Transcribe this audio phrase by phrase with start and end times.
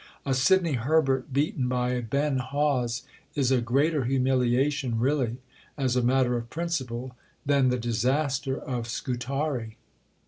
[0.25, 3.03] A Sidney Herbert beaten by a Ben Hawes
[3.35, 5.37] is a greater humiliation really
[5.77, 9.77] (as a matter of principle) than the disaster of Scutari."